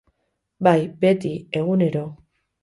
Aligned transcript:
Bai, 0.67 0.73
beti, 1.03 1.33
egunero. 1.61 2.03